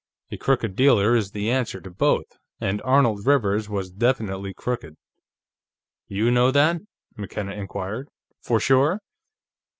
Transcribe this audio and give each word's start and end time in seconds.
A 0.31 0.37
crooked 0.37 0.75
dealer 0.75 1.15
is 1.15 1.29
the 1.29 1.51
answer 1.51 1.79
to 1.79 1.91
both, 1.91 2.39
and 2.59 2.81
Arnold 2.81 3.23
Rivers 3.27 3.69
was 3.69 3.91
definitely 3.91 4.51
crooked." 4.51 4.97
"You 6.07 6.31
know 6.31 6.49
that?" 6.49 6.81
McKenna 7.17 7.51
inquired. 7.51 8.09
"For 8.41 8.59
sure?" 8.59 9.01